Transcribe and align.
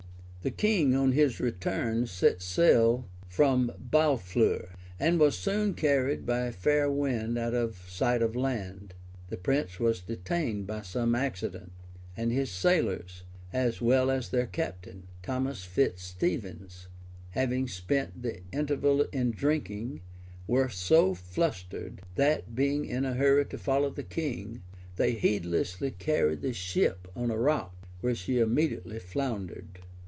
The 0.43 0.49
king, 0.49 0.95
on 0.95 1.11
his 1.11 1.39
return, 1.39 2.07
set 2.07 2.41
sail 2.41 3.07
from 3.29 3.71
Barfleur, 3.77 4.69
and 4.99 5.19
was 5.19 5.37
soon 5.37 5.75
carried 5.75 6.25
by 6.25 6.47
a 6.47 6.51
fair 6.51 6.89
wind 6.89 7.37
out 7.37 7.53
of 7.53 7.85
sight 7.87 8.23
of 8.23 8.35
land. 8.35 8.95
The 9.29 9.37
prince 9.37 9.79
was 9.79 10.01
detained 10.01 10.65
by 10.65 10.81
some 10.81 11.13
accident; 11.13 11.71
and 12.17 12.31
his 12.31 12.49
sailors, 12.49 13.21
as 13.53 13.81
well 13.83 14.09
as 14.09 14.29
their 14.29 14.47
captain, 14.47 15.03
Thomas 15.21 15.63
Fitz 15.63 16.01
Stephens, 16.01 16.87
having 17.33 17.67
spent 17.67 18.23
me 18.23 18.39
interval 18.51 19.01
in 19.13 19.29
drinking, 19.29 20.01
were 20.47 20.69
so 20.69 21.13
flustered, 21.13 22.01
that, 22.15 22.55
being 22.55 22.85
in 22.85 23.05
a 23.05 23.13
hurry 23.13 23.45
to 23.45 23.59
follow 23.59 23.91
the 23.91 24.01
king, 24.01 24.63
they 24.95 25.11
heedlessly 25.11 25.91
carried 25.91 26.41
the 26.41 26.51
ship 26.51 27.07
on 27.15 27.29
a 27.29 27.37
rock, 27.37 27.75
where 27.99 28.15
she 28.15 28.39
immediately 28.39 28.97
foundered. 28.97 29.83